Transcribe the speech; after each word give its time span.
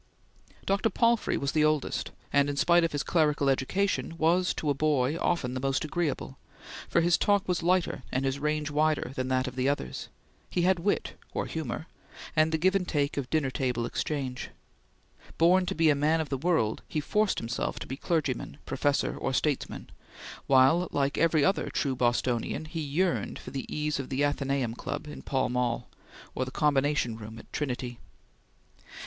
Dr. 0.65 0.89
Palfrey 0.89 1.37
was 1.37 1.51
the 1.51 1.63
oldest, 1.63 2.09
and 2.33 2.49
in 2.49 2.55
spite 2.55 2.83
of 2.83 2.91
his 2.91 3.03
clerical 3.03 3.51
education, 3.51 4.15
was 4.17 4.51
to 4.55 4.71
a 4.71 4.73
boy 4.73 5.15
often 5.17 5.53
the 5.53 5.59
most 5.59 5.85
agreeable, 5.85 6.39
for 6.89 7.01
his 7.01 7.19
talk 7.19 7.47
was 7.47 7.61
lighter 7.61 8.01
and 8.11 8.25
his 8.25 8.39
range 8.39 8.71
wider 8.71 9.11
than 9.13 9.27
that 9.27 9.45
of 9.47 9.55
the 9.55 9.69
others; 9.69 10.07
he 10.49 10.63
had 10.63 10.79
wit, 10.79 11.19
or 11.35 11.45
humor, 11.45 11.85
and 12.35 12.51
the 12.51 12.57
give 12.57 12.73
and 12.73 12.87
take 12.87 13.15
of 13.15 13.29
dinner 13.29 13.51
table 13.51 13.85
exchange. 13.85 14.49
Born 15.37 15.67
to 15.67 15.75
be 15.75 15.91
a 15.91 15.93
man 15.95 16.19
of 16.19 16.29
the 16.29 16.35
world, 16.37 16.81
he 16.87 16.99
forced 16.99 17.37
himself 17.37 17.77
to 17.77 17.85
be 17.85 17.95
clergyman, 17.95 18.57
professor, 18.65 19.15
or 19.15 19.33
statesman, 19.35 19.91
while, 20.47 20.87
like 20.91 21.19
every 21.19 21.45
other 21.45 21.69
true 21.69 21.95
Bostonian, 21.95 22.65
he 22.65 22.81
yearned 22.81 23.37
for 23.37 23.51
the 23.51 23.71
ease 23.71 23.99
of 23.99 24.09
the 24.09 24.23
Athenaeum 24.23 24.73
Club 24.73 25.07
in 25.07 25.21
Pall 25.21 25.49
Mall 25.49 25.87
or 26.33 26.43
the 26.43 26.49
Combination 26.49 27.17
Room 27.17 27.37
at 27.37 27.53
Trinity. 27.53 27.99